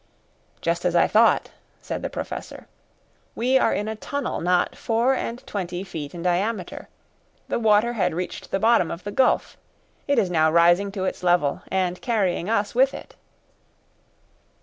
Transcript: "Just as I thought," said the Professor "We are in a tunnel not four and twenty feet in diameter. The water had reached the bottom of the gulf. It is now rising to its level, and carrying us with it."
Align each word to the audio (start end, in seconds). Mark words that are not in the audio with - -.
"Just 0.61 0.83
as 0.83 0.95
I 0.95 1.05
thought," 1.07 1.51
said 1.79 2.01
the 2.01 2.09
Professor 2.09 2.65
"We 3.35 3.59
are 3.59 3.71
in 3.71 3.87
a 3.87 3.95
tunnel 3.95 4.41
not 4.41 4.75
four 4.75 5.13
and 5.13 5.45
twenty 5.45 5.83
feet 5.83 6.15
in 6.15 6.23
diameter. 6.23 6.87
The 7.49 7.59
water 7.59 7.93
had 7.93 8.15
reached 8.15 8.49
the 8.49 8.57
bottom 8.59 8.89
of 8.89 9.03
the 9.03 9.11
gulf. 9.11 9.57
It 10.07 10.17
is 10.17 10.31
now 10.31 10.51
rising 10.51 10.91
to 10.93 11.05
its 11.05 11.21
level, 11.21 11.61
and 11.67 12.01
carrying 12.01 12.49
us 12.49 12.73
with 12.73 12.95
it." 12.95 13.13